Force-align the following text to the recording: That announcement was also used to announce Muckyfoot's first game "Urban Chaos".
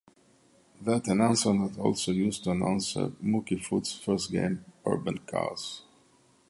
That 0.81 1.07
announcement 1.09 1.59
was 1.59 1.77
also 1.77 2.11
used 2.11 2.45
to 2.45 2.49
announce 2.49 2.95
Muckyfoot's 2.95 3.93
first 3.99 4.31
game 4.31 4.65
"Urban 4.83 5.19
Chaos". 5.27 5.83